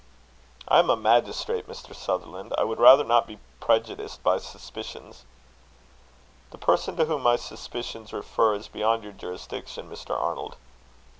"I 0.67 0.79
am 0.79 0.89
a 0.89 0.95
magistrate, 0.95 1.67
Mr. 1.67 1.93
Sutherland: 1.95 2.55
I 2.57 2.63
would 2.63 2.79
rather 2.79 3.03
not 3.03 3.27
be 3.27 3.37
prejudiced 3.59 4.23
by 4.23 4.39
suspicions." 4.39 5.25
"The 6.49 6.57
person 6.57 6.95
to 6.97 7.05
whom 7.05 7.21
my 7.21 7.35
suspicions 7.35 8.11
refer, 8.11 8.55
is 8.55 8.67
beyond 8.67 9.03
your 9.03 9.13
jurisdiction, 9.13 9.91
Mr. 9.91 10.19
Arnold." 10.19 10.55